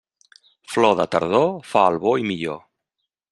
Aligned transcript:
Flor 0.75 0.95
de 0.99 1.05
tardor 1.15 1.45
fa 1.75 1.85
el 1.91 2.01
bo 2.07 2.15
i 2.23 2.27
millor. 2.31 2.59